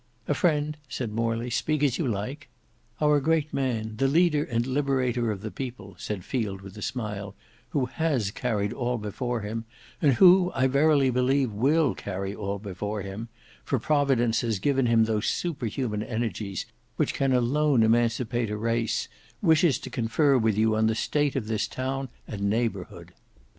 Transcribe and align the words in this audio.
"A 0.27 0.33
friend," 0.33 0.77
said 0.89 1.11
Morley; 1.11 1.51
"speak 1.51 1.83
as 1.83 1.99
you 1.99 2.07
like." 2.07 2.49
"Our 2.99 3.19
great 3.19 3.53
man, 3.53 3.97
the 3.97 4.07
leader 4.07 4.43
and 4.43 4.65
liberator 4.65 5.29
of 5.29 5.41
the 5.41 5.51
people," 5.51 5.93
said 5.99 6.25
Field 6.25 6.61
with 6.61 6.75
a 6.75 6.81
smile, 6.81 7.35
"who 7.69 7.85
has 7.85 8.31
carried 8.31 8.73
all 8.73 8.97
before 8.97 9.41
him, 9.41 9.65
and 10.01 10.13
who 10.13 10.51
I 10.55 10.65
verily 10.65 11.11
believe 11.11 11.51
will 11.51 11.93
carry 11.95 12.33
all 12.33 12.57
before 12.57 13.03
him, 13.03 13.29
for 13.63 13.77
Providence 13.77 14.41
has 14.41 14.57
given 14.57 14.87
him 14.87 15.03
those 15.03 15.27
superhuman 15.27 16.01
energies 16.01 16.65
which 16.95 17.13
can 17.13 17.31
alone 17.31 17.83
emancipate 17.83 18.49
a 18.49 18.57
race, 18.57 19.07
wishes 19.39 19.77
to 19.77 19.91
confer 19.91 20.35
with 20.35 20.57
you 20.57 20.75
on 20.75 20.87
the 20.87 20.95
state 20.95 21.35
of 21.35 21.45
this 21.47 21.67
town 21.67 22.09
and 22.27 22.41
neighbourhood. 22.49 23.11